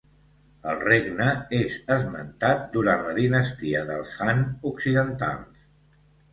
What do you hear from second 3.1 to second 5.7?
la dinastia dels Han occidentals.